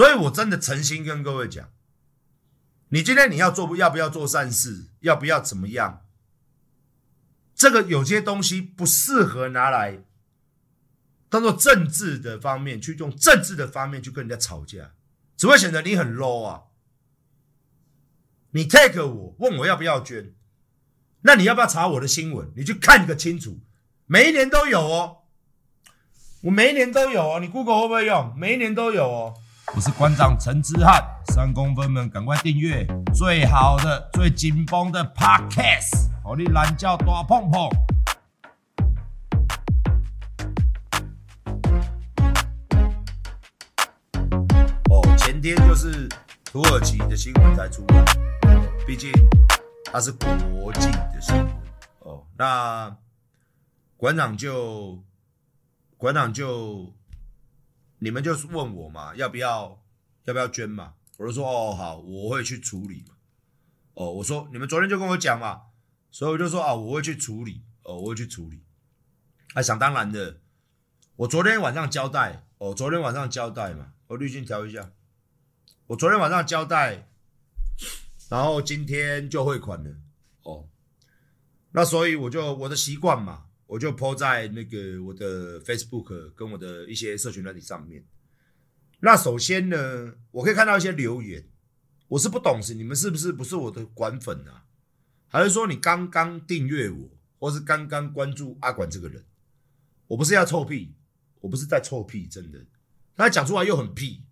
[0.00, 1.68] 所以我真的诚心跟各位讲，
[2.88, 6.06] 你今天你要做不要不要做善事，要不要怎么样？
[7.54, 10.02] 这个有些东西不适合拿来
[11.28, 14.92] 当做政治的方面去用政治的方面去跟人家吵架，
[15.36, 16.62] 只会显得你很 low 啊！
[18.52, 20.32] 你 take 我问我要不要捐，
[21.20, 22.50] 那你要不要查我的新闻？
[22.56, 23.60] 你去看个清楚，
[24.06, 25.24] 每一年都有哦，
[26.40, 28.34] 我每一年都有哦，你 Google 会不会用？
[28.38, 29.34] 每一年都有哦。
[29.72, 32.84] 我是馆长陈之翰，三公分们赶快订阅
[33.14, 37.68] 最好的、最紧绷的 Podcast，好你懒叫大碰碰。
[44.90, 46.08] 哦，前天就是
[46.44, 48.04] 土耳其的新闻才出来，
[48.84, 49.12] 毕竟
[49.84, 51.46] 它是国际的新闻。
[52.00, 52.96] 哦，那
[53.96, 54.98] 馆长就
[55.96, 56.92] 馆长就。
[58.00, 59.80] 你们就是问我嘛，要不要
[60.24, 60.94] 要不要捐嘛？
[61.18, 63.14] 我就说哦好，我会去处理嘛。
[63.94, 65.62] 哦，我说你们昨天就跟我讲嘛，
[66.10, 67.62] 所以我就说啊，我会去处理。
[67.82, 68.62] 哦，我会去处理。
[69.54, 70.40] 哎，想当然的，
[71.16, 74.92] 我昨天晚上交代，哦，昨天晚上交代嘛，我滤镜调一下。
[75.88, 77.08] 我昨天晚上交代，
[78.30, 79.96] 然后今天就汇款了。
[80.42, 80.68] 哦，
[81.72, 83.46] 那所以我就我的习惯嘛。
[83.70, 88.04] 我就 po 在那个我的 Facebook 跟我的一些社群软体上面。
[88.98, 91.48] 那首先呢，我可以看到一些留言，
[92.08, 94.66] 我是不懂是你们是不是不是我的管粉啊？
[95.28, 99.24] 还是说你刚刚订阅我，或是刚刚关注阿管这个人？
[100.08, 100.96] 我不是要臭屁，
[101.38, 102.66] 我不是在臭屁，真的。
[103.14, 104.24] 他讲出来又很屁。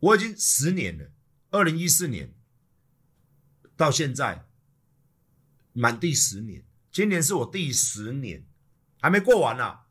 [0.00, 1.12] 我已经十年了，
[1.50, 2.34] 二零一四年
[3.76, 4.44] 到现在
[5.72, 6.64] 满第十年。
[6.94, 8.46] 今年是我第十年，
[9.00, 9.86] 还没过完呢、啊。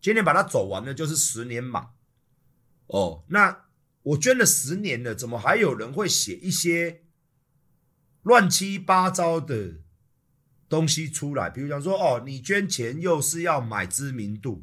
[0.00, 1.90] 今年把它走完了，就是十年嘛。
[2.86, 3.64] 哦，那
[4.04, 7.02] 我捐了十年了，怎么还有人会写一些
[8.22, 9.80] 乱七八糟的
[10.68, 11.50] 东西出来？
[11.50, 14.62] 比如讲说，哦，你捐钱又是要买知名度。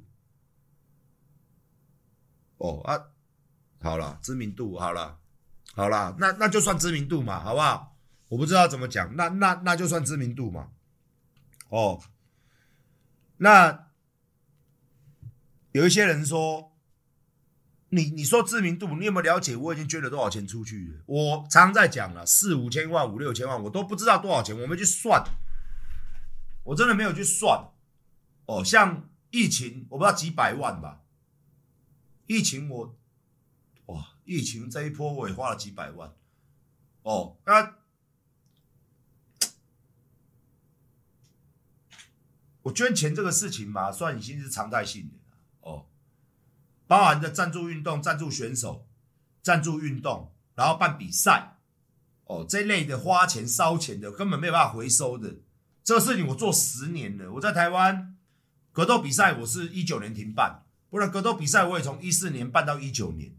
[2.59, 3.07] 哦啊，
[3.81, 5.19] 好了，知名度好了，
[5.73, 7.97] 好了，那那就算知名度嘛，好不好？
[8.29, 10.71] 我不知道怎么讲，那那那就算知名度嘛。
[11.71, 12.03] 哦，
[13.37, 13.87] 那
[15.71, 16.77] 有一些人说，
[17.87, 19.55] 你你说知名度，你有没有了解？
[19.55, 21.01] 我已经捐了多少钱出去？
[21.05, 25.23] 我常常在讲了，四五千万、五六千万，我都不知道多少钱，我没去算，
[26.65, 27.69] 我真的没有去算。
[28.47, 31.03] 哦，像疫情，我不知道几百万吧？
[32.27, 32.99] 疫情我，
[33.85, 36.13] 哇，疫情这一波我也花了几百万。
[37.03, 37.80] 哦，那。
[42.63, 45.17] 我捐钱这个事情嘛，算已经是常态性的
[45.61, 45.87] 哦，
[46.85, 48.87] 包含的赞助运动、赞助选手、
[49.41, 51.57] 赞助运动，然后办比赛，
[52.25, 55.37] 哦，这类的花钱烧钱的，根本没有办法回收的。
[55.83, 58.15] 这个事情我做十年了，我在台湾
[58.71, 63.33] 格斗比赛，我是一九年停办，不然格斗比赛我也从一四年办到一九年，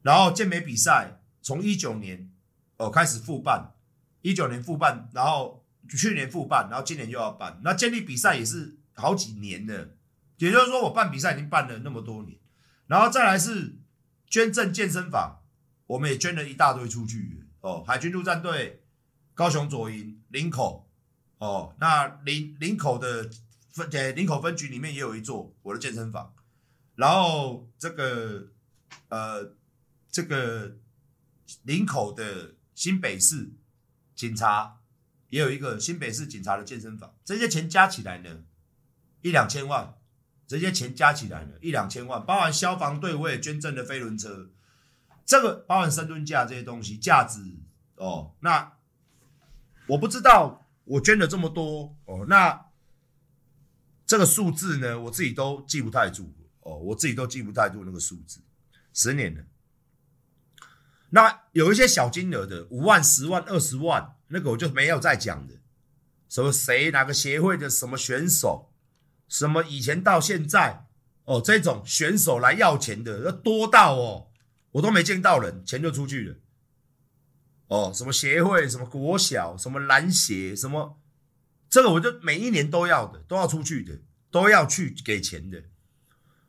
[0.00, 2.32] 然后健美比赛从一九年
[2.78, 3.74] 哦开始复办，
[4.22, 5.59] 一九年复办，然后。
[5.96, 9.96] 去年复办，然后今年又要办，那建立比赛也是好几年了，
[10.38, 12.38] 也就是说我办比赛已经办了那么多年，
[12.86, 13.78] 然后再来是
[14.28, 15.42] 捐赠健身房，
[15.86, 17.44] 我们也捐了一大堆出去。
[17.60, 18.82] 哦，海军陆战队、
[19.34, 20.88] 高雄左营、林口。
[21.38, 23.30] 哦，那林林口的
[23.70, 26.34] 分呃林口分局里面也有一座我的健身房，
[26.96, 28.48] 然后这个
[29.08, 29.54] 呃
[30.10, 30.76] 这个
[31.62, 33.52] 林口的新北市
[34.14, 34.79] 警察。
[35.30, 38.44] 也有一个新北市警察的健身房，这些钱加起来呢，
[39.22, 39.94] 一两千万，
[40.46, 44.50] 这些钱加起来呢，一两千万，包含消防队我也捐赠了飞轮车，
[45.24, 47.40] 这个包含深蹲架这些东西，价值
[47.94, 48.72] 哦，那
[49.86, 52.66] 我不知道我捐了这么多哦，那
[54.04, 58.40] 这个数字呢，我自己都记不太住哦，我自己都记不太住那个数字，
[58.92, 59.44] 十年了，
[61.10, 64.16] 那有一些小金额的，五万、十万、二十万。
[64.30, 65.54] 那个我就没有再讲的，
[66.28, 68.72] 什么谁哪个协会的什么选手，
[69.28, 70.86] 什么以前到现在
[71.24, 74.30] 哦，这种选手来要钱的，要多到哦，
[74.72, 76.36] 我都没见到人，钱就出去了。
[77.66, 81.00] 哦，什么协会，什么国小，什么篮协，什么
[81.68, 84.00] 这个我就每一年都要的，都要出去的，
[84.30, 85.62] 都要去给钱的。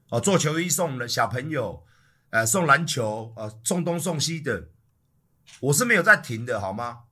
[0.10, 1.86] 哦，做球衣送了小朋友，
[2.32, 4.70] 呃，送篮球，呃，送东送西的，
[5.60, 7.04] 我是没有在停的，好吗？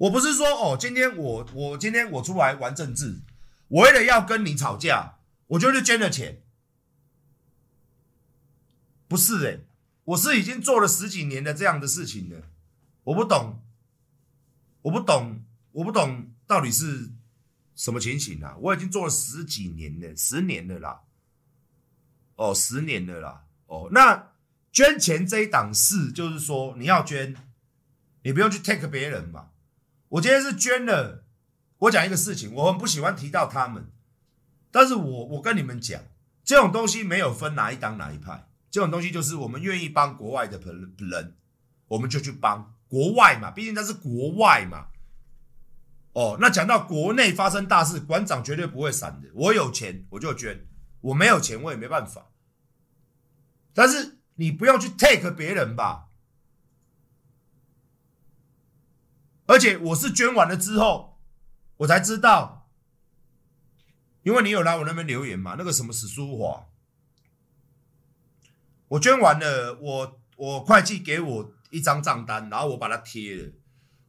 [0.00, 3.20] 我不是说哦，今天我我今天我出来玩政治，
[3.68, 5.18] 我为了要跟你吵架，
[5.48, 6.40] 我就去捐了钱，
[9.06, 9.64] 不是诶、欸，
[10.04, 12.48] 我是已经做了十几年的这样的事情了，
[13.04, 13.60] 我不懂，
[14.80, 15.42] 我不懂，
[15.72, 17.10] 我不懂到底是
[17.74, 18.56] 什么情形啊？
[18.58, 21.02] 我已经做了十几年了，十年了啦，
[22.36, 24.32] 哦，十年了啦，哦，那
[24.72, 27.36] 捐钱这一档事，就是说你要捐，
[28.22, 29.49] 你不用去 take 别人嘛。
[30.10, 31.24] 我今天是捐了，
[31.78, 33.90] 我讲一个事情，我很不喜欢提到他们，
[34.70, 36.02] 但是我我跟你们讲，
[36.44, 38.48] 这种东西没有分哪一党哪一派。
[38.70, 41.36] 这种东西就是我们愿意帮国外的朋人，
[41.88, 44.88] 我们就去帮国外嘛，毕竟他是国外嘛。
[46.12, 49.28] 哦，那讲到国内发生大事，馆长绝对不会闪的。
[49.34, 50.66] 我有钱我就捐，
[51.00, 52.30] 我没有钱我也没办法。
[53.72, 56.09] 但是你不要去 take 别人吧。
[59.50, 61.18] 而且我是捐完了之后，
[61.78, 62.70] 我才知道，
[64.22, 66.68] 因为你有来我那边留言嘛，那个什么史书华。
[68.86, 73.52] 我捐完了，我我会计给我一张账单，然后我把它贴了。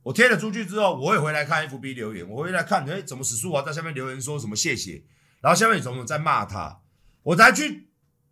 [0.04, 5.04] 我贴了出去之后，我会回来看 FB 留言，我会来看，哎，怎么史书华在下面留言说什么谢谢，
[5.42, 6.82] 然后下面有什么在骂他，
[7.24, 7.90] 我才去，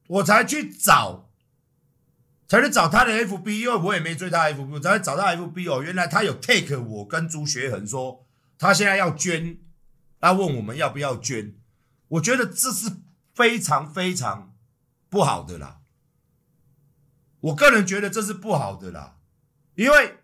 [0.07, 1.28] 我才去找，
[2.49, 8.25] 才去找他的 FB，因为我也没追他 FB，才去找他 FB 哦，原来他有 take 我跟朱学恒说，
[8.57, 9.59] 他现在要捐，
[10.19, 11.53] 他问我们要不要捐，
[12.07, 12.91] 我觉得这是
[13.35, 14.55] 非常非常
[15.09, 15.81] 不好的啦。
[17.41, 19.17] 我个人觉得这是不好的啦，
[19.75, 20.17] 因为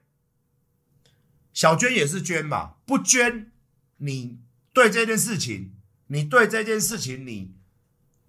[1.53, 3.51] 小娟也是捐嘛，不捐，
[3.97, 4.41] 你
[4.73, 5.75] 对这件事情，
[6.07, 7.53] 你对这件事情，你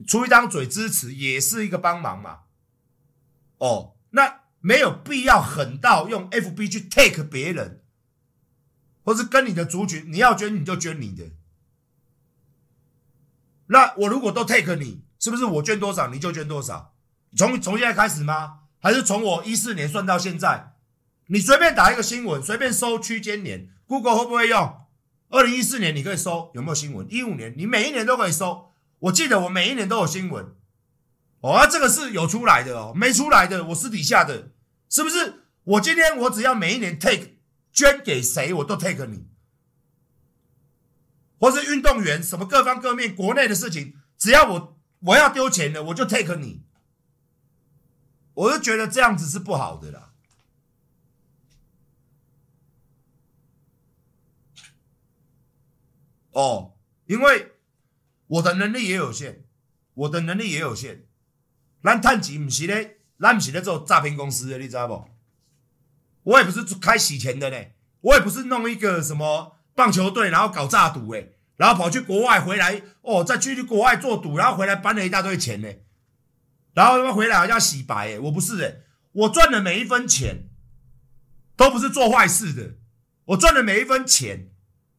[0.07, 2.41] 出一张嘴支持也是一个帮忙嘛。
[3.59, 7.83] 哦，那没有必要狠到用 FB 去 take 别人，
[9.05, 11.31] 或是跟你的族群，你要捐你就捐你的。
[13.69, 16.95] 那我如果都 take 你，是不是我捐多少你就捐多少？
[17.37, 18.61] 从从现在开始吗？
[18.79, 20.75] 还是从我一四年算到现在，
[21.27, 24.87] 你随便打一个新闻，随便搜区间年，Google 会不会用？
[25.29, 27.07] 二零一四年你可以搜有没有新闻？
[27.11, 28.73] 一五年你每一年都可以搜。
[29.01, 30.56] 我记得我每一年都有新闻。
[31.41, 34.53] 哦，啊，这个是有出来的哦，没出来的我私底下的，
[34.89, 35.43] 是不是？
[35.65, 37.39] 我今天我只要每一年 take
[37.73, 39.29] 捐给谁，我都 take 你，
[41.39, 46.65] 或是运动员什么各方各面国内的事情，只要我我要丢钱的，我就 take 你。
[48.35, 50.13] 我就觉得这样子是不好的啦。
[56.33, 57.53] 哦，因为
[58.27, 59.47] 我的能力也有限，
[59.95, 61.06] 我的能力也有限。
[61.87, 65.09] 咱趁钱不是咧，咱不是咧做诈骗公司的，你知道不？
[66.25, 67.57] 我也不是开洗钱的呢，
[68.01, 75.69] 我也不是弄一个什么棒球队，然后搞诈赌诶，然后跑去国外回来，哦，再去国外做赌，然后回来搬了一大堆钱呢。
[76.75, 80.49] 然后他们回来好像洗白诶，我不是诶，我赚的每一分钱
[81.57, 82.75] 都不是做坏事的，
[83.27, 84.51] 我赚的每一分钱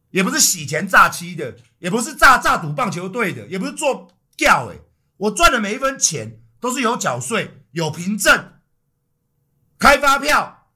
[0.08, 4.08] 也不是洗钱诈欺的，也不是诈诈赌棒球队的，也不是做
[4.38, 4.80] 掉诶，
[5.18, 8.60] 我赚的每一分钱都是有缴税、有凭证、
[9.78, 10.70] 开发票，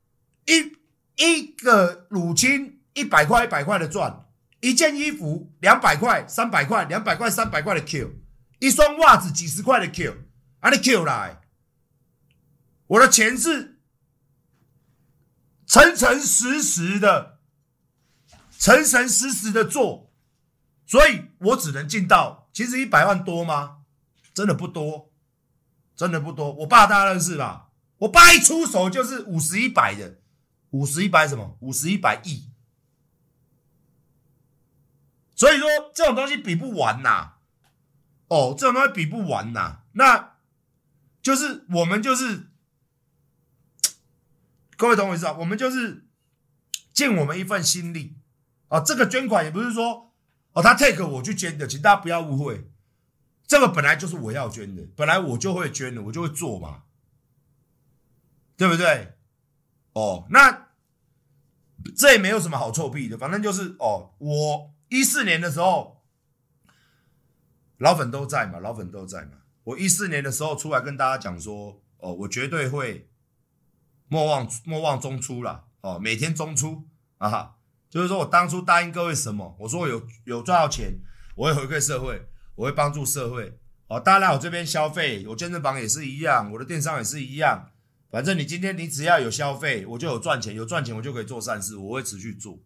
[0.47, 0.77] 一
[1.17, 4.27] 一个乳清一百块一百块的赚，
[4.61, 8.13] 一件衣服两百块三百块两百块三百块的 Q，
[8.59, 10.29] 一双袜子几十块的 Q。
[10.63, 10.71] 啊！
[10.71, 11.41] 你 Q 来，
[12.87, 13.81] 我的钱是
[15.67, 17.41] 诚诚实实的，
[18.57, 20.13] 诚诚实实的做，
[20.87, 22.49] 所以我只能尽到。
[22.53, 23.79] 其实一百万多吗？
[24.33, 25.12] 真的不多，
[25.95, 26.53] 真的不多。
[26.53, 27.71] 我爸大家认识吧？
[27.99, 30.19] 我爸一出手就是五十一百的，
[30.71, 31.57] 五十一百什么？
[31.61, 32.51] 五十一百亿。
[35.35, 37.35] 所以说这种东西比不完呐。
[38.29, 39.83] 哦，这种东西比不完呐。
[39.93, 40.31] 那。
[41.23, 42.49] 就是我们就是，
[44.77, 45.37] 各位懂我意思啊？
[45.39, 46.09] 我们就是
[46.93, 48.17] 尽我们一份心力
[48.67, 48.81] 啊！
[48.81, 50.13] 这个捐款也不是说
[50.53, 52.72] 哦，他 take 我去捐的，请大家不要误会，
[53.53, 56.85] 这个本来就是我要捐的，本来我就会捐的，我就会做嘛，
[58.57, 59.13] 对不对？
[59.93, 60.69] 哦，那
[61.95, 66.03] 这也没有什么好臭屁的，反正就是哦，我一四年的时候，
[67.77, 69.33] 老粉都在嘛，老粉都在嘛。
[69.65, 73.11] 我一四年的时候出来跟大家讲说，哦，我绝对会
[74.09, 77.59] 莫忘莫忘中出啦，哦，每天中出啊哈，
[77.91, 81.01] 就是说我当初答应各位什么，我说我有有赚到钱，
[81.37, 82.27] 我会回馈社会，
[82.63, 87.73] 我会帮助社会，哦，大家来我这边消费，我健身房也是一样，我的电商也是一样，
[88.09, 92.61] 反正你今天你只要有消费，我就有赚钱，有赚钱我就可以做善事，我会持续做，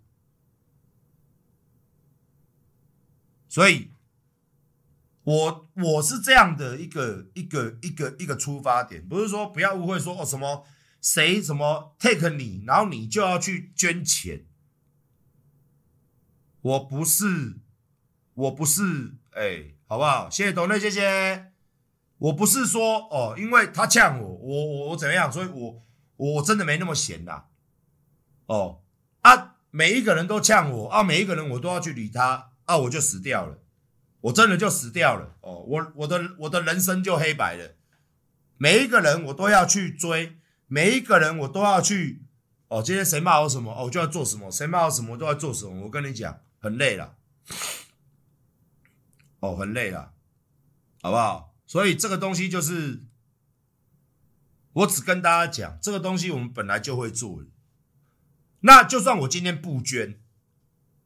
[3.49, 3.91] 所以。
[5.27, 10.65] 我我是这样的一个一个一个一个出发点，不是说不要误会说哦什么
[11.01, 14.47] 谁什么 take 你，然后你就要去捐钱。
[16.61, 17.59] 我不是，
[18.35, 20.29] 我不是，哎、好不好？
[20.29, 21.53] 谢谢董内，谢谢。
[22.19, 25.31] 我不是说哦，因为他呛我，我我我怎么样？
[25.31, 25.83] 所以我
[26.17, 27.45] 我真的没那么闲呐。
[28.47, 28.81] 哦
[29.21, 33.59] 啊，每一个人都呛我啊，每一个人我都要去理他啊，我就死掉了。
[34.23, 37.77] 我真的就死掉了哦，我我的我的人生就黑白了。
[38.57, 42.23] 每一个人我都要去追，每一个人我都要去
[42.69, 42.83] 哦。
[42.83, 45.83] 今天谁骂我什么哦，我就要做什么；谁骂我什么，我都要做什么。
[45.83, 47.15] 我跟你讲，很累了，
[49.41, 50.15] 哦，很累了，
[51.03, 51.55] 好不好？
[51.67, 53.03] 所以这个东西就是，
[54.73, 57.45] 我只跟大家讲，这个东西我们本来就会做。
[58.61, 60.21] 那就算我今天不捐，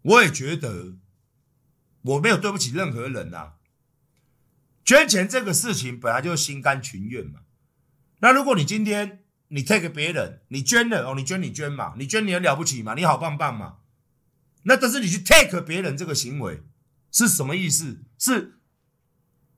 [0.03, 0.97] 我也觉得
[2.03, 3.55] 我没有对不起任何人啊。
[4.85, 7.41] 捐钱这个事情本来就心甘情愿嘛。
[8.21, 13.79] 那如果你今天你 take 别人，你捐了哦，你捐你捐嘛，你捐你很了不起嘛，你好棒棒嘛。
[14.63, 16.63] 那但是你去 take 别人这个行为
[17.11, 17.99] 是什么意思？
[18.19, 18.55] 是？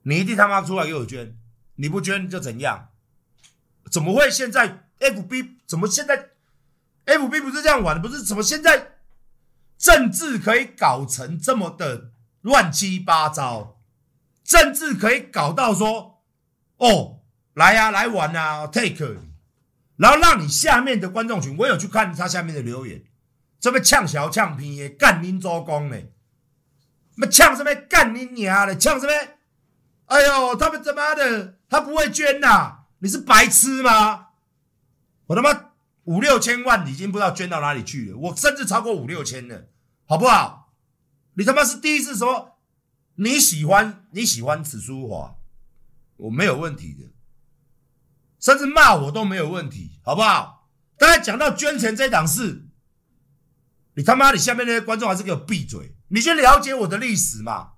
[0.03, 1.37] 你一定他妈出来给我捐，
[1.77, 2.89] 你不捐就怎样？
[3.91, 6.31] 怎么会现在 FB 怎么现在
[7.07, 8.09] FB 不是这样玩的？
[8.09, 8.93] 不是怎么现在
[9.77, 13.81] 政治可以搞成这么的乱七八糟？
[14.45, 16.23] 政治可以搞到说
[16.79, 17.21] 哦，
[17.55, 19.19] 来呀、来玩啊，take，
[19.97, 23.05] 然后让你下面的观众群，我有去看他下面的留言，
[23.61, 25.97] 这边呛小呛皮耶，干您周公呢？
[27.17, 27.75] 那呛什么？
[27.89, 28.77] 干你娘的？
[28.77, 29.13] 呛什么？
[30.07, 34.29] 哎呦，他们他妈的，他不会捐呐、你是白痴吗？
[35.27, 35.71] 我他妈
[36.05, 39.69] 五六千万已经不知道捐到哪里去了，我甚至超过五六千了，
[40.07, 40.73] 好不好？
[41.35, 42.59] 你他妈是第一次说
[43.15, 45.37] 你喜欢你喜欢此书华，
[46.17, 47.11] 我没有问题的，
[48.39, 50.69] 甚至骂我都没有问题，好不好？
[50.99, 52.67] 刚才讲到捐钱这档事，
[53.95, 57.73] 你他妈你下面那些观众还是给我闭嘴，你去了解我的历史嘛。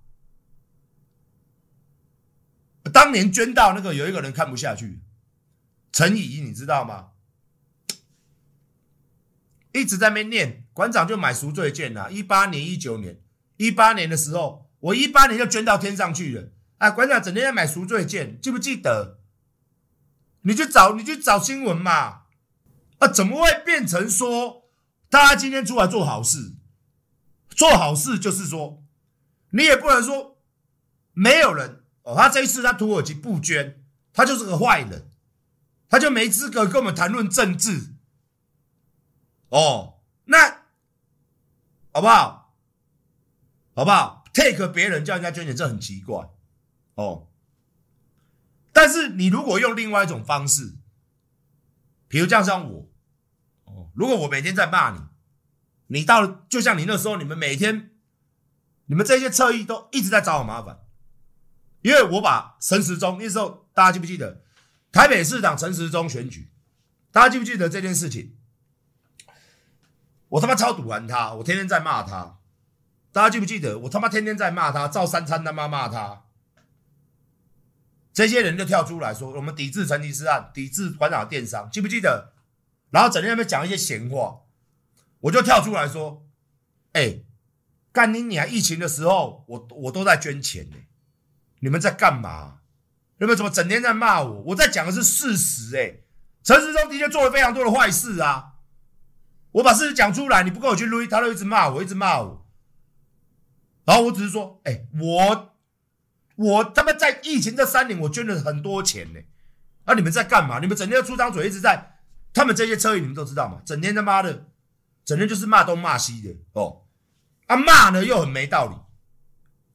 [2.92, 5.00] 当年捐到那个有一个人看不下去，
[5.92, 7.10] 陈仪你知道吗？
[9.72, 12.08] 一直在那边念，馆长就买赎罪券呐。
[12.10, 13.20] 一八年、一九年、
[13.56, 16.50] 一八年的时候，我一八年就捐到天上去了。
[16.78, 19.20] 啊，馆长整天在买赎罪券，记不记得？
[20.42, 22.22] 你去找，你去找新闻嘛。
[22.98, 24.70] 啊，怎么会变成说
[25.08, 26.54] 大家今天出来做好事？
[27.54, 28.82] 做好事就是说，
[29.50, 30.38] 你也不能说
[31.12, 31.84] 没有人。
[32.02, 33.82] 哦，他这一次他土耳其不捐，
[34.12, 35.08] 他就是个坏人，
[35.88, 37.94] 他就没资格跟我们谈论政治。
[39.48, 40.64] 哦，那
[41.92, 42.54] 好不好？
[43.74, 46.28] 好不好？take 别人叫人家捐钱，这很奇怪。
[46.96, 47.28] 哦，
[48.72, 50.74] 但是你如果用另外一种方式，
[52.06, 52.88] 比如这样像我，
[53.64, 55.00] 哦，如果我每天在骂你，
[55.88, 57.90] 你到了就像你那时候，你们每天，
[58.86, 60.80] 你们这些侧翼都一直在找我麻烦。
[61.82, 64.42] 因为我把陈时中那时候，大家记不记得
[64.90, 66.50] 台北市长陈时中选举？
[67.12, 68.36] 大家记不记得这件事情？
[70.30, 72.38] 我他妈超堵完他，我天天在骂他。
[73.12, 73.78] 大家记不记得？
[73.80, 76.24] 我他妈天天在骂他，赵三餐他妈骂他。
[78.12, 82.32] 这些人就跳出来说，我们抵制成吉思汗，抵制馆长的电商，记不记得？
[82.90, 84.40] 然后整天在那边讲一些闲话，
[85.24, 86.26] 我就跳出来说
[86.92, 87.20] ：“哎，
[87.92, 88.48] 干你娘！
[88.48, 90.76] 疫情的时候，我我都在捐钱呢。”
[91.60, 92.58] 你们在干嘛？
[93.18, 94.42] 你们怎么整天在骂我？
[94.48, 96.00] 我在讲的是事实、哎，
[96.42, 98.56] 陈时中的确做了非常多的坏事啊！
[99.52, 102.46] 我把事实讲出来，你不跟我去录，他都一直骂我，一直骂我。
[103.86, 105.54] 然后我只是说，哎、我
[106.36, 109.20] 我他妈在疫情这三年，我捐了很多钱呢、
[109.84, 110.58] 啊，你们在干嘛？
[110.58, 112.00] 你们整天出张嘴，一直在
[112.34, 113.62] 他们这些车友，你们都知道嘛？
[113.64, 114.48] 整天他妈的，
[115.04, 116.82] 整天就是骂东骂西的哦。
[117.46, 118.76] 啊，骂呢又很没道理，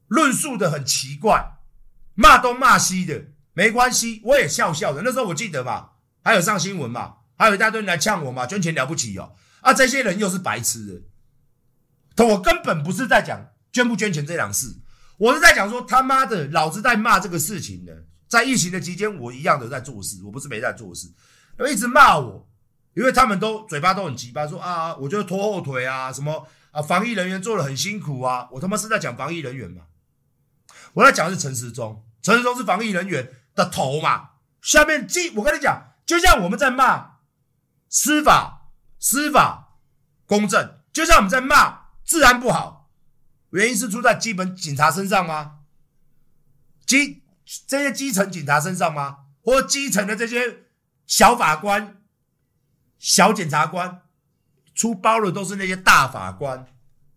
[0.08, 1.58] 论述的很奇怪。
[2.14, 5.02] 骂东骂西的没关系，我也笑笑的。
[5.02, 5.90] 那时候我记得嘛，
[6.22, 9.34] 还有上新闻嘛，还有一大堆人来呛我嘛，捐钱了不起哦。
[9.60, 11.04] 啊，这些人又是白痴
[12.16, 14.80] 的，我根本不是在讲捐不捐钱这档事，
[15.16, 17.92] 我是在讲说他妈的，老子在骂这个事情呢。
[18.28, 21.08] 在疫情的期间，我一样的在做事，我不是没在做事，
[21.56, 22.48] 他们一直骂我，
[23.00, 29.84] 因为他们都嘴巴都很急巴，说啊，我就拖后腿啊，什么啊，防疫人员做的很辛苦啊，我他妈是在讲防疫人员嘛，
[30.92, 32.04] 我在讲的是陈时中。
[32.20, 34.32] 陈时中是防疫人员的头嘛？
[34.60, 37.12] 下面记我跟你讲，就像我们在骂
[37.88, 39.78] 司法、司法
[40.26, 42.90] 公正，就像我们在骂治安不好，
[43.52, 45.60] 原因是出在基本警察身上吗？
[46.84, 47.22] 基
[47.66, 49.20] 这些基层警察身上吗？
[49.42, 50.64] 或基层的这些
[51.06, 51.99] 小法官、
[53.00, 54.02] 小检察官，
[54.74, 56.66] 出包的都是那些大法官、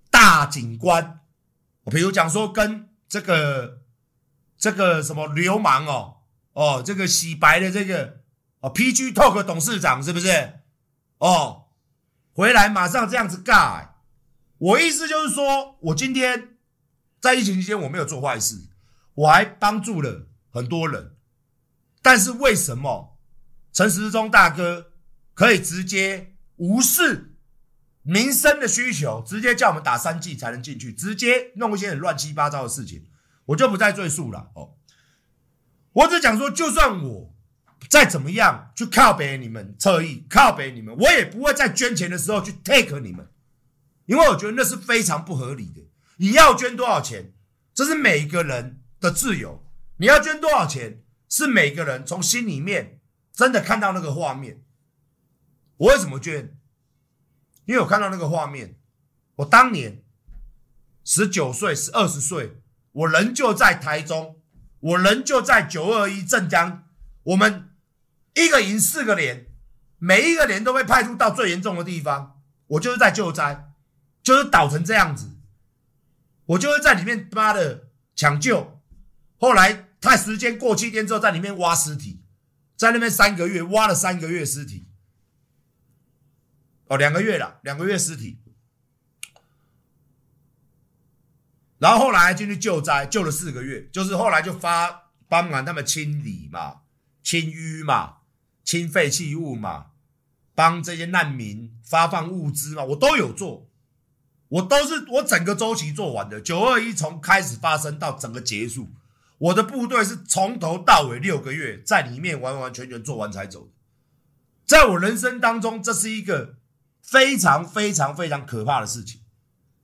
[0.10, 1.20] 大警官。
[1.84, 3.82] 我比如讲说，跟这个
[4.58, 6.22] 这个什么流氓哦
[6.54, 8.22] 哦，这个洗白的这个
[8.62, 10.62] 哦，PG Talk 董事长是不是？
[11.18, 11.66] 哦，
[12.34, 13.96] 回来马上这样子干。
[14.58, 16.56] 我意思就是说，我今天
[17.20, 18.70] 在疫情期间我没有做坏事，
[19.16, 21.18] 我还帮助了很多人。
[22.02, 23.18] 但是为什么
[23.74, 24.93] 陈时中大哥
[25.34, 27.36] 可以直接无视
[28.04, 33.06] 民生的需求，直接叫我们打三剂才能进去，直接弄一些很乱七八糟的事情，
[33.46, 34.76] 我就不再赘述了哦。
[35.94, 37.34] 我只讲说，就算我
[37.90, 43.30] 再怎么样去靠北你们侧翼，靠北你们，我也不会在捐钱的时候去 take 你们。
[44.06, 45.82] 因为我觉得那是非常不合理的。
[46.18, 47.34] 你要捐多少钱，
[47.74, 49.66] 这是每个人的自由。
[49.98, 53.00] 你要捐多少钱，是每个人从心里面
[53.32, 54.63] 真的看到那个画面。
[55.78, 56.58] 我为什么捐？
[57.66, 58.80] 因为我看到那个画面。
[59.38, 60.04] 我当年
[61.04, 62.62] 十九岁，十二十岁，
[62.92, 64.40] 我人就在台中，
[64.80, 66.88] 我人就在九二一镇江。
[67.24, 67.70] 我们
[68.36, 69.48] 一个营四个连，
[69.98, 72.40] 每一个连都被派出到最严重的地方。
[72.68, 73.70] 我就是在救灾。
[74.24, 75.32] 就是倒成这样子，
[76.46, 78.80] 我就是在里面他妈的抢救。
[79.38, 82.24] 后来他时间过七天之后，在里面挖尸体，
[82.78, 84.88] 在那边三个月挖了三个月尸体，
[86.88, 88.40] 哦，两个月了，两个月尸体。
[91.80, 96.82] 然后后来还进去救灾，救了四个月，就是后来就发帮忙他们清理嘛、
[97.22, 98.18] 清淤嘛、
[98.64, 99.88] 清废弃物嘛，
[100.56, 103.70] 帮这些难民发放物资嘛，我都有做。
[104.50, 108.92] 我都是我整个周期做完的，九二一从开始发生到整个结束，
[109.40, 113.72] 我的部队是从头到尾六个月在里面完完全全做完才走。
[114.64, 116.58] 在我人生当中，这是一个
[117.04, 119.22] 非常非常非常可怕的事情。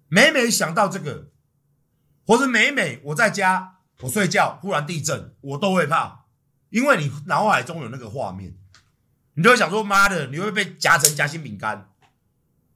[0.08, 1.30] 每每想到这个，
[2.26, 6.26] 或是每每我在家我睡觉忽然地震，我都会怕，
[6.70, 8.56] 因为你脑海中有那个画面，
[9.36, 11.90] 你就会想说：妈的，你会被夹成夹心饼干。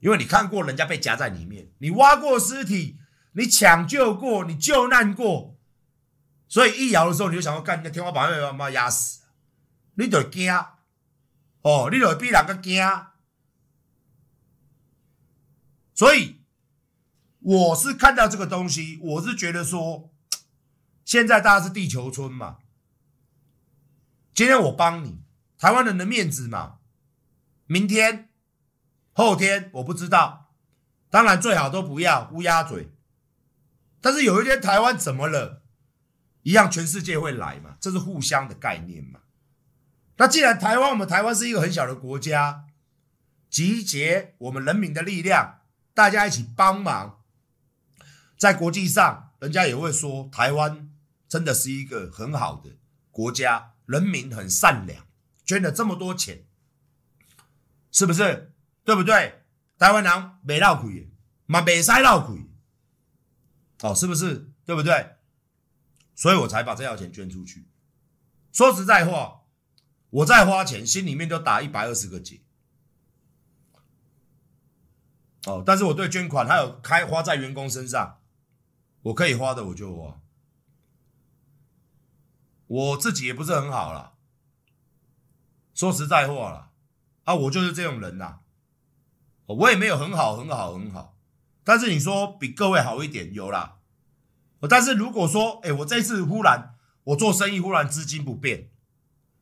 [0.00, 2.98] 因为你看过人家被夹在里面，你挖过尸体，
[3.32, 5.56] 你抢救过，你救难过，
[6.46, 9.22] 所以一摇的时候你就想要干，那天花板会把妈压死，
[9.94, 10.52] 你就惊，
[11.62, 12.86] 哦，你就会比人更惊。
[15.94, 16.40] 所以
[17.40, 20.12] 我是看到这个东西，我是觉得说，
[21.04, 22.58] 现在大家是地球村嘛，
[24.34, 25.22] 今天我帮你，
[25.56, 26.78] 台湾人的面子嘛，
[27.66, 28.28] 明天。
[29.16, 30.52] 后天我不知道，
[31.08, 32.92] 当然最好都不要乌鸦嘴。
[34.00, 35.62] 但是有一天台湾怎么了，
[36.42, 39.20] 一样全世界会来嘛，这是互相的概念嘛。
[40.16, 42.64] 那既然台湾，我们台湾是一个很小的国家，
[43.48, 45.60] 集结我们人民的力量，
[45.94, 47.22] 大家一起帮忙，
[48.36, 50.90] 在国际上人家也会说台湾
[51.28, 52.76] 真的是一个很好的
[53.10, 55.06] 国家，人民很善良，
[55.44, 56.44] 捐了这么多钱，
[57.92, 58.52] 是不是？
[58.84, 59.44] 对不对？
[59.78, 61.10] 台湾人没闹鬼，
[61.46, 62.50] 嘛没塞闹鬼，
[63.82, 64.50] 哦，是不是？
[64.64, 65.16] 对不对？
[66.14, 67.68] 所以我才把这条钱捐出去。
[68.52, 69.42] 说实在话，
[70.10, 72.43] 我在花钱，心里面就打一百二十个结。
[75.46, 78.20] 哦，但是我对捐款还有开花在员工身上，
[79.02, 80.20] 我可以花的我就花。
[82.66, 84.14] 我自己也不是很好啦，
[85.74, 86.70] 说实在话啦，
[87.24, 88.40] 啊，我就是这种人呐。
[89.46, 91.18] 我也没有很好，很好，很好，
[91.62, 93.76] 但是你说比各位好一点有啦。
[94.66, 98.70] 但是如果说，哎，我这次忽然我做生意忽然资金不变，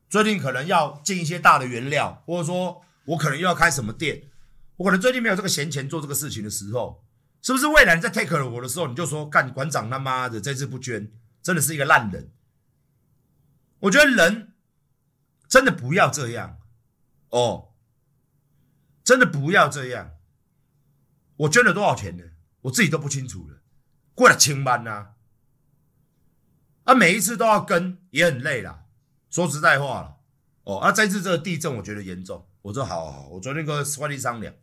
[0.09, 4.29] 最近可能要进一些大的原料，或者说我可能又要开什么店，
[4.77, 7.05] 我可能最近没有这个闲钱做这个事情的时候，
[7.41, 12.31] 是不是未来你在 take 了我的时候，你就说干馆长他妈的这次不捐，真的是一个烂人。
[13.79, 14.53] 我觉得人
[15.47, 16.59] 真的不要这样
[17.29, 17.69] 哦。
[19.03, 20.13] 真的不要这样！
[21.35, 22.23] 我捐了多少钱呢？
[22.61, 23.61] 我自己都不清楚了，
[24.15, 25.07] 过了清班呐！
[26.85, 28.85] 啊，每一次都要跟，也很累啦。
[29.29, 30.17] 说实在话了，
[30.63, 32.47] 哦，啊，这次这个地震我觉得严重。
[32.61, 34.55] 我说好好好，我昨天跟快递商量，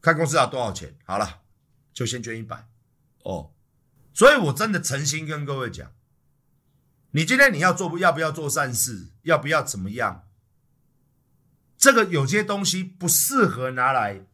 [0.00, 1.42] 看公司要多少钱，好了，
[1.92, 2.68] 就先捐一百。
[3.24, 3.52] 哦，
[4.14, 5.92] 所以我真的诚心跟各位讲，
[7.10, 10.26] 你今天你要做不，要不要做善事，要不要怎么样？
[11.76, 14.26] 这个有些东西不适合拿来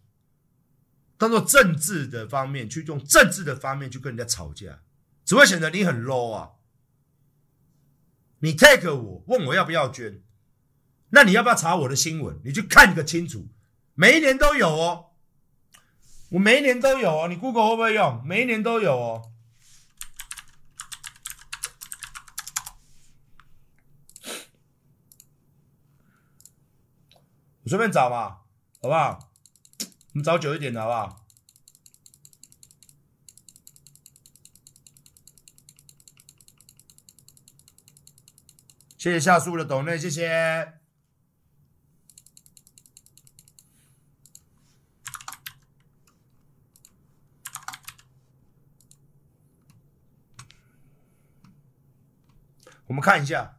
[1.19, 4.81] 当做政治的方面去用政治的方面去跟人家吵架，
[5.25, 6.53] 只会显得你很 low 啊！
[8.41, 10.23] 你 take 我，问我要不要捐，
[11.11, 12.41] 那你要不要查我的新闻？
[12.45, 13.49] 你去看个清楚，
[13.95, 15.14] 每一年都有哦，
[16.35, 18.21] 我每一年都有哦，你 Google 会不会用？
[18.27, 19.23] 每一年都有哦。
[27.63, 28.41] 我随便找嘛，
[28.83, 29.31] 好不好？
[29.79, 31.25] 我们找久一点的好不好？
[38.99, 40.81] 谢谢夏叔的抖内，谢谢。
[52.95, 53.57] 我们看一下，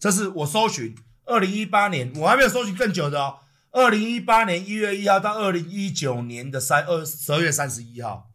[0.00, 0.96] 这是我搜寻。
[1.26, 3.38] 二零一八年，我还没有搜寻更久的哦。
[3.70, 8.32] 二零一八年一月一号到二零一九年的三二十二月三十一号，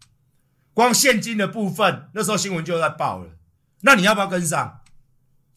[0.73, 3.37] 光现金的部分，那时候新闻就在报了。
[3.81, 4.81] 那你要不要跟上？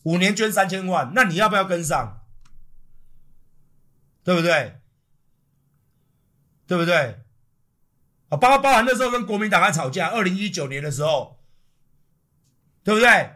[0.03, 2.23] 五年捐三千万，那你要不要跟上？
[4.25, 4.81] 对不对？
[6.67, 7.23] 对不对？
[8.31, 11.39] 啊，包包含那时候跟国民党还吵架，二零一九年的时候，
[12.83, 13.34] 对不对？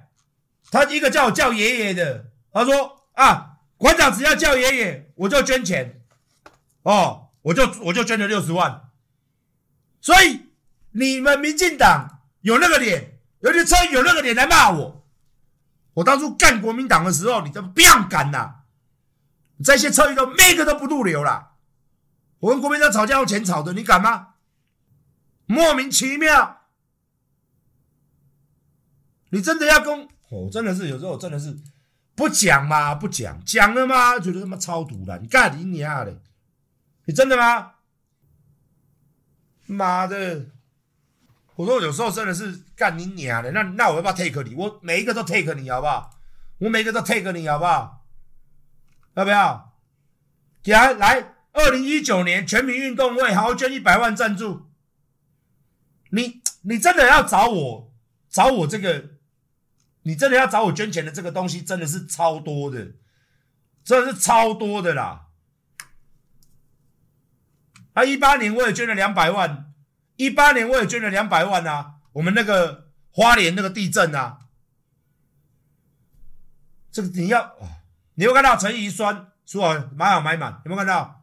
[0.71, 3.55] 他一个叫我叫爷爷的，他说啊。
[3.79, 6.03] 馆长只要叫爷爷，我就捐钱，
[6.83, 8.91] 哦，我就我就捐了六十万。
[10.01, 10.49] 所以
[10.91, 15.07] 你们民进党有那个脸，有些车有那个脸来骂我。
[15.95, 18.55] 我当初干国民党的时候，你怎么不要干呐？
[19.63, 21.53] 这些车友都每个都不入流了。
[22.41, 24.31] 我跟国民党吵架用钱吵的，你敢吗？
[25.47, 26.63] 莫名其妙。
[29.31, 31.57] 你真的要跟我、哦、真的是有时候真的是。
[32.15, 34.19] 不讲嘛，不讲，讲了吗？
[34.19, 36.21] 觉得他妈超毒的，你干你娘的！
[37.05, 37.75] 你真的吗？
[39.67, 40.47] 妈的！
[41.55, 44.53] 我说有时候真的是干你娘的，那那我要不要 take 你？
[44.57, 46.11] 我每一个都 take 你，好不好？
[46.59, 48.05] 我每一个都 take 你，好不好？
[49.15, 49.73] 要不要？
[50.65, 54.67] 来来，二零一九年全民运动会，好好捐一百万赞助。
[56.11, 57.93] 你你真的要找我？
[58.29, 59.18] 找我这个？
[60.03, 62.93] 你真的要找我捐钱的这个东西真的是超多的，
[63.85, 65.27] 真的是超多的啦！
[67.93, 69.73] 啊，一八年我也捐了两百万，
[70.17, 71.97] 一八年我也捐了两百万啊！
[72.13, 74.39] 我们那个花莲那个地震啊，
[76.91, 77.57] 这个你要，
[78.15, 81.18] 你有看到陈怡酸说买好买满，有没有看到？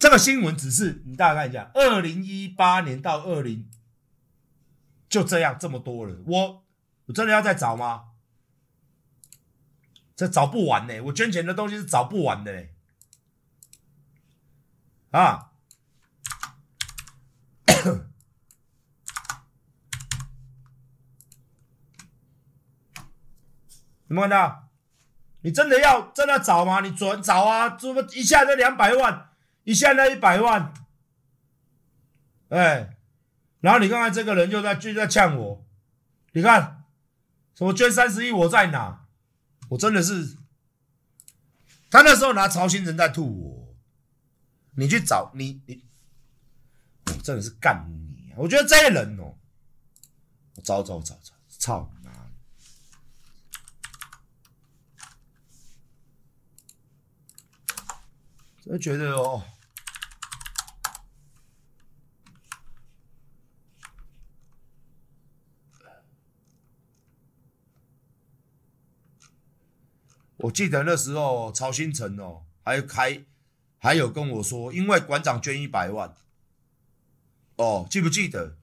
[0.00, 3.70] 这个新闻只是你大家看一下，二零一八年到二零
[5.10, 6.64] 就这样这么多了，我
[7.04, 8.06] 我真的要再找吗？
[10.16, 12.74] 这找不完呢，我捐钱的东西是找不完的嘞，
[15.10, 15.50] 啊！
[24.08, 24.70] 有没有看到？
[25.42, 26.80] 你真的要真的找吗？
[26.80, 29.29] 你准找啊，怎么一下就两百万？
[29.64, 30.72] 一下那一百万，
[32.48, 32.96] 哎，
[33.60, 35.64] 然后你看看这个人就在就在呛我，
[36.32, 36.84] 你看，
[37.54, 39.06] 什么捐三十亿我在哪？
[39.68, 40.36] 我真的是，
[41.90, 43.76] 他那时候拿曹兴诚在吐我，
[44.74, 45.84] 你去找你你，
[47.06, 48.34] 我真的是干你啊！
[48.38, 49.36] 我觉得这些人哦，
[50.56, 51.92] 我找找找找，操
[58.64, 58.74] 你妈！
[58.74, 59.42] 我觉得哦。
[70.42, 73.22] 我记得那时候曹兴诚哦，还还
[73.76, 76.14] 还有跟我说，因为馆长捐一百万，
[77.56, 78.56] 哦，记不记得？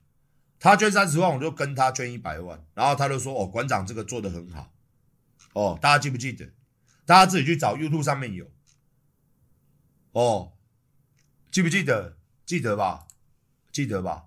[0.60, 4.74] 他捐三十万，我就跟他捐一百万，然后他就说，哦，馆长这个做的很好，
[5.54, 6.52] 哦，大家记不记得？
[7.06, 8.50] 大家自己去找 YouTube 上面有，
[10.18, 10.54] 哦，
[11.52, 12.18] 记不记得？
[12.44, 13.06] 记得吧？
[13.72, 14.24] 记得吧？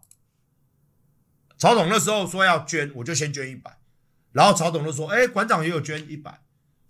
[1.58, 3.76] 曹总那时候说要捐，我就先捐一百，
[4.30, 6.42] 然后曹总就说，哎，馆长也有捐一百。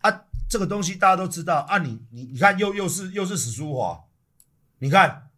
[0.03, 2.03] 啊，这个东西大家都知道啊你！
[2.11, 4.05] 你你看，又又是又是史书华，
[4.81, 5.31] 你看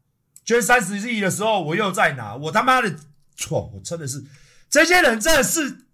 [0.45, 2.35] 捐三十亿的时候，我又在哪？
[2.35, 2.93] 我他妈的
[3.37, 3.71] 错！
[3.75, 4.25] 我真的是
[4.69, 5.87] 这些人真的是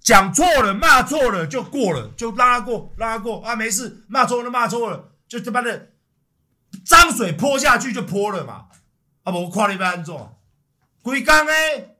[0.00, 3.54] 讲错了，骂错了就过了，就拉过，拉过啊！
[3.54, 5.92] 没事，骂错了骂错了，就他妈的
[6.84, 8.68] 脏水泼下去就泼了嘛。
[9.24, 10.14] 啊，无看你要安怎？
[11.02, 11.96] 规工诶，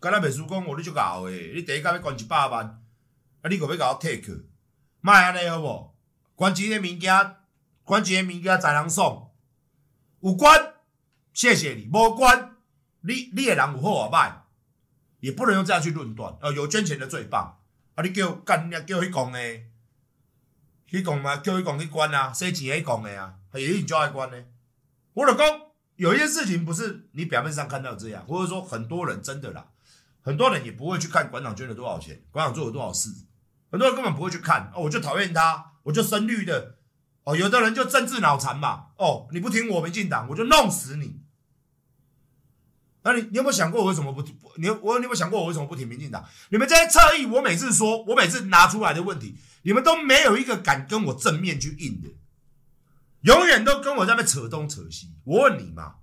[0.00, 2.64] 敢若秘书讲，哦，你就搞诶，你第一间要捐一百万，
[3.42, 4.48] 啊，你可要甲我退去？
[5.00, 5.95] 卖安尼好无？
[6.36, 7.36] 关一个物件，
[7.82, 9.30] 关一个物件在人爽，
[10.20, 10.74] 有关，
[11.32, 12.56] 谢谢你，无关，
[13.00, 14.32] 你你诶人有好有歹，
[15.20, 16.36] 也不能用这样去论断。
[16.42, 17.58] 呃，有捐钱的最棒，
[17.94, 19.70] 啊，你叫干，叫去讲诶，
[20.90, 24.36] 迄讲嘛，叫去讲去关啊，谁钱去讲的啊，也一定就爱关呢。
[25.14, 25.46] 我老公，
[25.94, 29.68] 有一些事情不是你表面上看到这样，或者说很多人真的啦，
[30.20, 33.08] 很多人也不会去看馆长捐了多少钱，馆长做了多少事，
[33.70, 34.70] 很多人根本不会去看。
[34.74, 36.76] 哦，我就讨厌他，我就深绿的。
[37.24, 38.90] 哦，有的人就政治脑残嘛。
[38.98, 41.22] 哦，你不听我民进党，我就弄死你。
[43.02, 44.36] 那你你有没有想过我为什么不听？
[44.56, 46.24] 你我你有没有想过我为什么不听民进党？
[46.50, 52.08] 你们这些侧翼，我每次说，我每次拿出来的问题，你们都没有一个敢跟我正面去应的。
[53.22, 55.14] 永远都跟我在那扯东扯西。
[55.24, 55.96] 我问你嘛，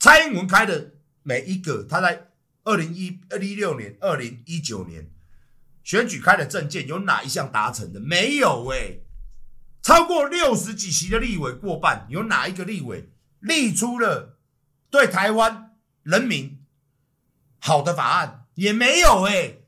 [0.00, 2.30] 蔡英文开的每一个，他在
[2.64, 5.10] 二零一二零一六年、二零一九年
[5.84, 8.00] 选举开的政见，有哪一项达成的？
[8.00, 9.04] 没有诶、欸。
[9.88, 14.38] 超过六十几席的立委过半，有哪一个立委立出了
[14.90, 16.62] 对台湾人民
[17.58, 18.44] 好的法案？
[18.52, 19.66] 也没有诶、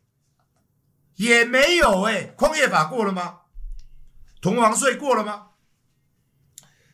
[1.14, 2.35] 也没有诶、欸。
[2.37, 3.38] 矿业法过了吗？
[4.42, 5.52] 同房税过了吗？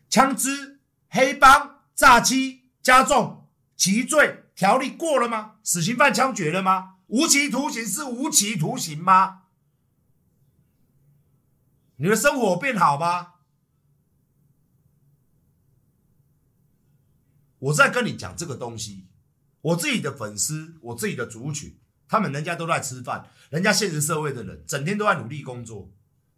[0.08, 5.56] 枪支、黑帮、诈欺、加重其罪条例过了吗？
[5.64, 6.98] 死刑犯枪决了吗？
[7.08, 9.45] 无期徒刑是无期徒刑吗？
[11.96, 13.34] 你的生活变好吗？
[17.58, 19.08] 我在跟你讲这个东西，
[19.60, 21.78] 我自己的粉丝，我自己的族群，
[22.08, 25.90] 他们人家都在吃饭，人家现实社会的人整天都在努力工作，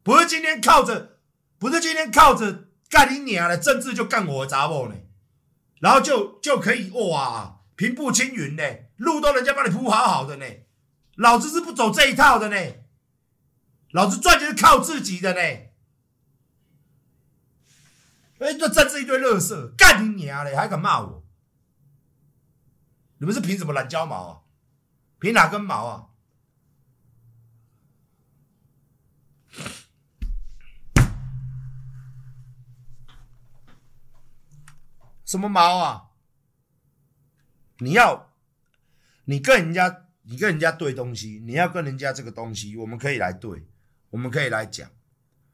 [0.02, 1.18] 不是今天靠着，
[1.58, 2.66] 不是今天靠着。
[2.90, 4.94] 干你娘的政治就干我的杂物呢，
[5.78, 8.62] 然后就就可以哇，平步青云呢，
[8.96, 10.46] 路都人家帮你铺好好的呢，
[11.16, 12.56] 老子是不走这一套的呢，
[13.92, 15.72] 老子赚钱是靠自己的呢，哎，
[18.38, 21.24] 这政治一堆垃圾，干你娘嘞，还敢骂我？
[23.18, 24.40] 你们是凭什么懒胶毛啊？
[25.18, 26.04] 凭哪根毛啊？
[35.24, 36.10] 什么毛啊？
[37.78, 38.32] 你要，
[39.24, 43.68] 你跟人家，你跟人家对东西，你要跟人家这个东西，我们可以来对，
[44.10, 44.90] 我们可以来讲，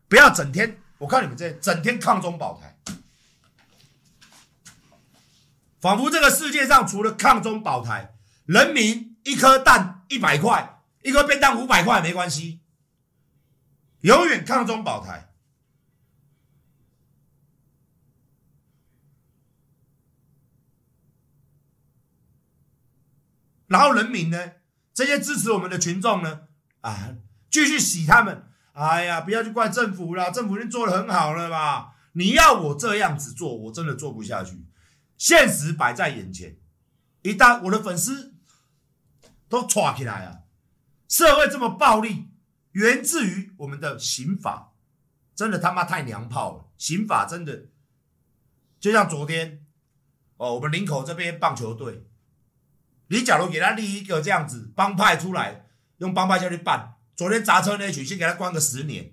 [0.09, 2.77] 不要整天，我看你们这整天抗中保台，
[5.81, 8.15] 仿佛这个世界上除了抗中保台，
[8.47, 12.61] 人民一颗蛋一百块，一颗便当五百块没关系，
[14.01, 15.31] 永远抗中保台。
[23.67, 24.53] 然后人民呢？
[24.93, 26.43] 这些支持我们的群众呢？
[26.83, 27.17] 啊，
[27.55, 28.49] 继续洗他们。
[28.73, 31.93] 哎呀，不要去怪政府啦，政府已经做得很好了嘛。
[32.15, 34.67] 你要我这样子做，我真的做不下去。
[35.17, 36.57] 现实摆在眼前，
[37.23, 38.35] 一旦我的粉丝
[39.49, 40.43] 都抓起来了，
[41.09, 42.31] 社会这么暴力，
[42.73, 44.73] 源自于我们的刑法，
[45.37, 46.65] 真的他妈太娘炮了。
[46.77, 47.67] 刑法真的，
[48.81, 49.65] 就像昨天
[50.39, 52.09] 哦，我们林口这边棒球队。
[53.07, 55.67] 你假如给他立一个这样子帮派出来，
[55.99, 59.13] 用帮派下去办，昨天砸车那群，先给他关个十年，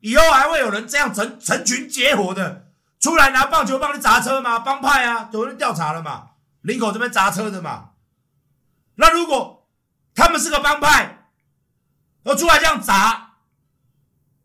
[0.00, 4.58] 以后还会有人这样成成群结伙的出来拿棒球棒去砸车吗？
[4.58, 6.30] 帮派啊，有人调查了嘛？
[6.62, 7.90] 林口这边砸车的嘛？
[8.96, 9.68] 那如果
[10.14, 11.28] 他们是个帮派，
[12.24, 13.36] 要出来这样砸，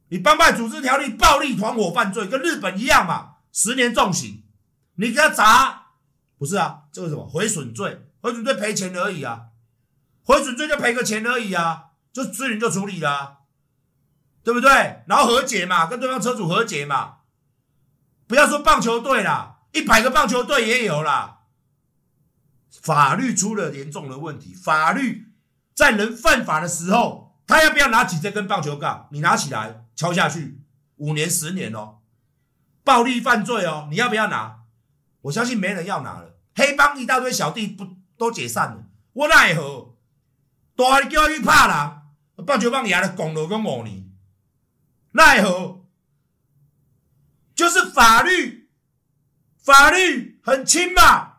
[0.09, 3.37] 你帮派组织条例暴力团伙犯罪跟日本一样嘛？
[3.51, 4.43] 十年重刑，
[4.95, 5.87] 你给他砸，
[6.37, 6.83] 不是啊？
[6.91, 8.05] 这个什么毁损罪？
[8.21, 9.47] 毁损罪赔钱而已啊，
[10.23, 13.37] 毁损罪就赔个钱而已啊，就事情就处理了啊，
[14.43, 15.03] 对不对？
[15.07, 17.17] 然后和解嘛，跟对方车主和解嘛，
[18.27, 21.39] 不要说棒球队啦，一百个棒球队也有啦。
[22.81, 25.33] 法律出了严重的问题，法律
[25.73, 29.09] 在人犯法的时候，他要不要拿起这根棒球杠？
[29.11, 30.61] 你拿起来敲下去，
[30.97, 31.97] 五年十年哦，
[32.83, 34.59] 暴力犯罪哦，你要不要拿？
[35.23, 37.97] 我相信没人要拿了，黑帮一大堆小弟不。
[38.15, 39.97] 都解散了，我奈何？
[40.77, 42.02] 大叫去拍人，
[42.41, 44.09] 棒球棒也来拱了跟五年，
[45.11, 45.85] 奈何？
[47.53, 48.69] 就是法律，
[49.57, 51.33] 法律很轻嘛，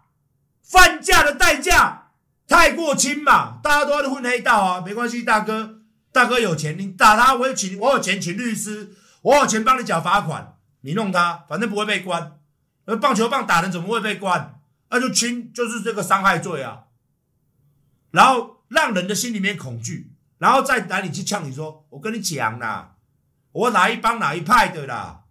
[0.63, 2.13] 犯价的代价
[2.47, 5.81] 太过轻嘛，大家都在混黑道啊，没关系，大哥，
[6.13, 12.39] 大哥有钱，你打他，我有请，我有钱请律师，我有钱帮你缴罚款，你弄他，反正不会被关。
[12.85, 14.61] 而棒球棒打人怎么会被关？
[14.91, 16.85] 那就轻，就是这个伤害罪啊。
[18.13, 22.95] 然后让人的心里面恐惧，然后再来你去呛你说，我跟你讲啦，
[23.53, 25.23] 我哪一帮哪一派的啦，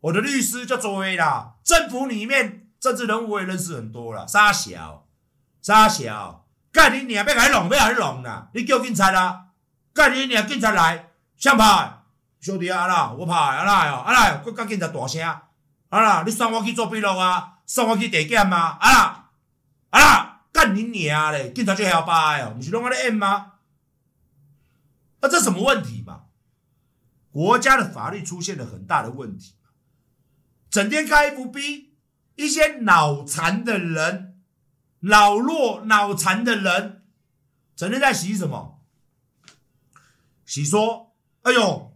[0.00, 5.06] 我的律师就作为啦，政府里面政治人物我也认识很多啦，傻小，
[5.60, 9.46] 傻小，干你娘，别来弄，别来弄啦，你叫警察啦，
[9.92, 11.98] 干你娘，警察来，上派。
[12.40, 19.28] 兄弟啊，啦，我拍啊啦哟，啊啦，我甲警察大声，啊啦，你送我去做笔录啊，送我去地检啊，啊啦，
[19.90, 21.52] 啊啦，干你娘嘞！
[21.52, 23.51] 警察就晓巴哦，不是拢安尼演吗？
[25.22, 26.24] 那这什么问题嘛？
[27.30, 29.54] 国家的法律出现了很大的问题，
[30.68, 31.92] 整天开 FB，
[32.34, 34.42] 一些脑残的人，
[35.00, 37.06] 脑弱脑残的人，
[37.74, 38.84] 整天在洗什么？
[40.44, 41.90] 洗说，哎呦。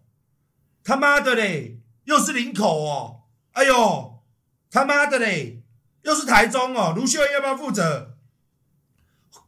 [0.89, 3.25] 他妈的嘞，又是林口哦！
[3.55, 4.23] 哎呦，
[4.71, 5.65] 他妈的嘞，
[6.03, 6.95] 又是台中哦！
[6.97, 8.17] 卢秀燕要不要负责？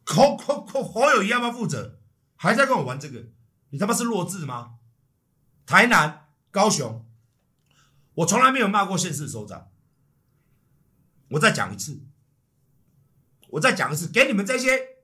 [0.05, 2.01] 侯侯侯侯友宜要不要负责？
[2.35, 3.23] 还在跟我玩这个？
[3.69, 4.75] 你他妈是弱智吗？
[5.65, 7.05] 台南、高雄，
[8.15, 9.69] 我从来没有骂过县市首长。
[11.29, 12.01] 我再讲一次，
[13.49, 14.97] 我再讲一次，给你们这些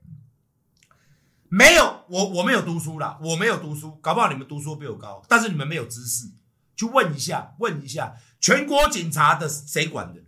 [1.47, 2.04] 没有。
[2.10, 6.32] 我我没有读书啦，我没有读书，搞不好你们读书比我高，但是你们没有知识，
[6.75, 10.23] 去问一下，问一下全国警察的谁管的，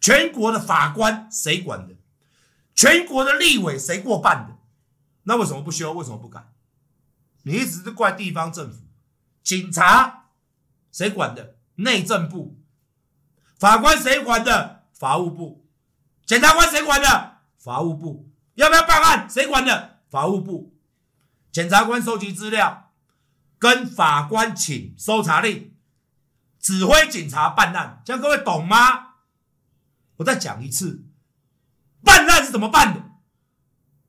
[0.00, 1.96] 全国的法官谁管的，
[2.74, 4.58] 全国的立委谁过半的，
[5.24, 5.92] 那为什么不修？
[5.92, 6.51] 为什么不改？
[7.42, 8.82] 你一直是怪地方政府，
[9.42, 10.26] 警察
[10.90, 11.56] 谁管的？
[11.76, 12.60] 内政部，
[13.58, 14.84] 法官谁管的？
[14.92, 15.66] 法务部，
[16.24, 17.38] 检察官谁管的？
[17.58, 19.28] 法务部，要不要办案？
[19.28, 20.00] 谁管的？
[20.10, 20.76] 法务部。
[21.50, 22.92] 检察官收集资料，
[23.58, 25.74] 跟法官请搜查令，
[26.58, 29.14] 指挥警察办案，这样各位懂吗？
[30.16, 31.04] 我再讲一次，
[32.04, 33.02] 办案是怎么办的？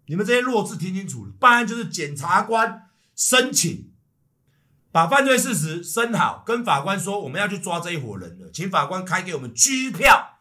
[0.06, 3.94] 你们这些弱智听清楚了，办案就是检察官申请，
[4.92, 10.40] 把犯罪事实申好，跟法官说我们要去抓这一伙人了，请法官开给我们拘票、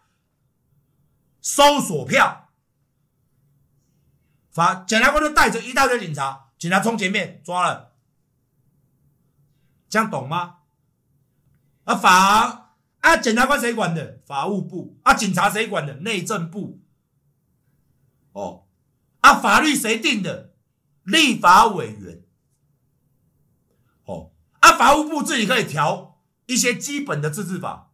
[1.40, 2.48] 搜索票，
[4.50, 6.50] 法检察官就带着一大堆警察。
[6.58, 7.96] 警察冲前面抓了，
[9.88, 10.58] 这样懂吗？
[11.82, 14.20] 啊法啊，检察官谁管的？
[14.24, 15.94] 法务部啊，警察谁管的？
[15.94, 16.80] 内政部。
[18.30, 18.68] 哦，
[19.22, 20.54] 啊，法律谁定的？
[21.02, 22.21] 立法委员。
[24.62, 27.92] 啊，法务部自己可以调一些基本的自治法。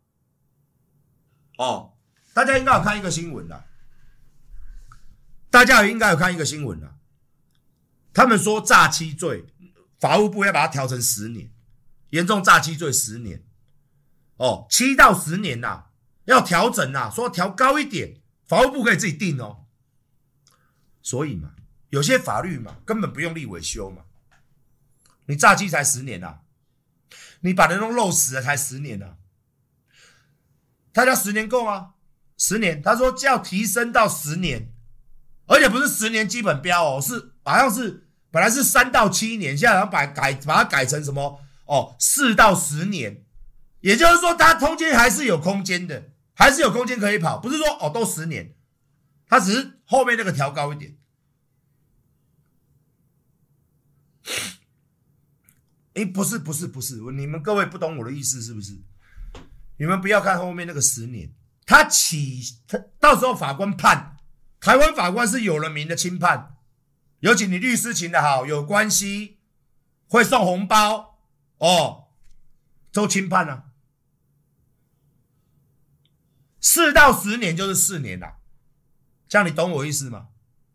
[1.57, 1.95] 哦，
[2.33, 3.65] 大家应该有看一个新闻啦，
[5.51, 6.95] 大家应该有看一个新闻啦。
[8.13, 9.47] 他们说诈欺罪，
[9.99, 11.51] 法务部要把它调成十年，
[12.11, 13.45] 严重诈欺罪十年，
[14.37, 15.91] 哦，七到十年呐、啊，
[16.27, 19.65] 要调整呐、啊，说调高一点，法务部可以自己定哦。
[21.03, 21.55] 所以嘛，
[21.91, 24.03] 有些法律嘛，根本不用立委修嘛。
[25.27, 26.41] 你诈欺才十年呐、啊，
[27.41, 29.17] 你把人弄漏死了才十年呢、啊，
[30.93, 31.95] 他叫十年够吗？
[32.37, 34.73] 十年，他说叫提升到十年，
[35.47, 38.05] 而且不是十年基本标哦，是好像是。
[38.31, 43.25] 本来是三到七年，现在好像把改把它改成什么哦，四到十年，
[43.81, 48.55] 也就是说它中间还是有空间的，还是有空间可以跑，不是说哦都十年，
[49.27, 50.99] 它只是后面那个调高一点。
[55.99, 58.81] 哎，不是不是不是，你们各位不懂我的意思是不是？
[59.79, 61.35] 你们不要看后面那个十年，
[61.67, 64.17] 他起他到时候法官判，
[64.61, 66.55] 台湾法官是有了名的轻判。
[67.19, 69.41] 尤其你律师请的好，有关系，
[70.07, 71.19] 会送红包
[71.59, 72.11] 哦，
[72.93, 73.65] 都轻判了，啊，
[76.61, 78.37] 四到十年就是四年了，
[79.29, 80.29] 这样你懂我意思吗？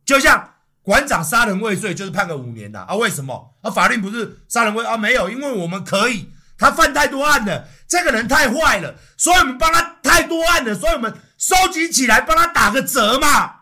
[0.03, 0.52] 就像
[0.83, 2.93] 馆长杀人未遂，就是判个五年了啊？
[2.95, 3.55] 为什么？
[3.61, 4.95] 啊，法律不是杀人未啊？
[4.97, 13.61] 没有，因为我们可以，他犯太多案了，这个人太坏了，所以我们帮他太多案了，所以我们收集起来帮他打个折嘛。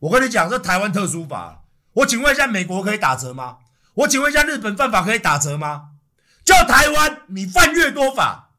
[0.00, 1.62] 我跟你讲，这台湾特殊法。
[1.94, 3.58] 我请问一下，美国可以打折吗？
[3.94, 5.90] 我请问一下，日本犯法可以打折吗？
[6.44, 8.50] 就台湾，你犯越多法，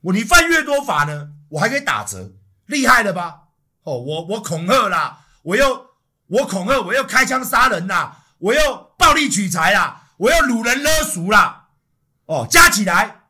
[0.00, 2.32] 我你犯越多法呢，我还可以打折，
[2.66, 3.42] 厉害了吧？
[3.82, 5.89] 哦，我我恐吓啦，我又
[6.30, 11.68] 我恐吓，我要开枪杀人啦，我要暴力取财啦，我要掳人勒赎啦，
[12.26, 13.22] 哦，加起来，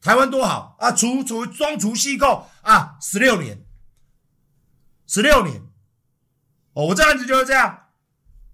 [0.00, 0.90] 台湾多好啊！
[0.90, 3.64] 除除中除细扣啊，十六年，
[5.06, 5.62] 十六年，
[6.74, 7.78] 哦，我这案子就是这样。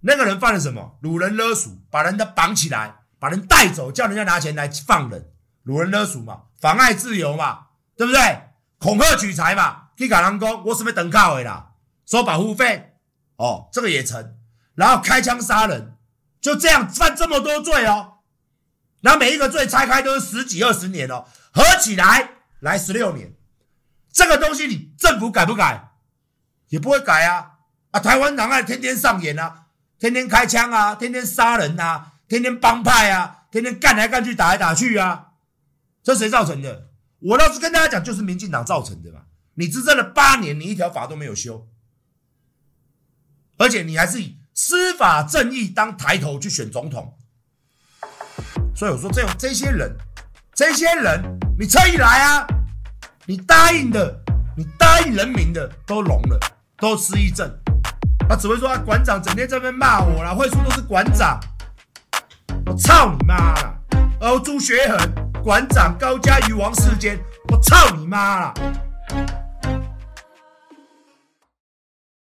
[0.01, 0.99] 那个人犯了什么？
[1.03, 5.33] 掳人勒赎，把人家绑起来，把人带走，叫人家拿钱来放人，
[5.65, 8.51] 掳人勒赎嘛，妨碍自由嘛，对不对？
[8.79, 11.73] 恐吓取财嘛，去跟人讲，我是不是等靠的啦？
[12.07, 12.98] 收保护费，
[13.39, 14.37] 哦，这个也成。
[14.75, 15.97] 然后开枪杀人，
[16.41, 18.19] 就这样犯这么多罪哦。
[19.01, 22.31] 然后每一个罪拆开都是十几二十年哦，合起来
[22.61, 23.35] 来十六年。
[24.13, 25.93] 这个东西你政府改不改？
[26.69, 27.53] 也不会改啊！
[27.93, 29.67] 啊，台湾档案天天上演啊，
[29.99, 35.29] 天天开枪啊，天天杀人啊，天天帮派啊，天天干来干去，打来打去啊，
[36.03, 36.89] 这谁造成的？
[37.21, 39.23] 我倒是跟大家讲，就是民进党造成的嘛。
[39.55, 41.67] 你执政了八年，你一条法都没有修，
[43.59, 47.15] 而且你还是以司法正义当抬头去选总统。
[48.75, 49.97] 所以我说，这种这些人，
[50.55, 51.21] 这些人，
[51.59, 52.47] 你特意来啊，
[53.27, 54.21] 你答应的，
[54.57, 56.39] 你答应人民的，都聋了，
[56.77, 57.51] 都失忆症。
[58.29, 61.41] 他只会说啊，馆长整天在那边骂我啦，会说都是馆长，
[62.67, 63.75] 我操你妈啦！
[64.21, 67.19] 哦，朱学恒，馆长高嘉瑜王世坚，
[67.51, 68.55] 我操你妈啦！